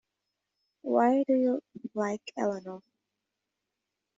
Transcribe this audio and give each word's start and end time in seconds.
Why 0.81 1.21
do 1.27 1.35
you 1.35 1.61
like 1.93 2.33
Eleanor? 2.35 2.81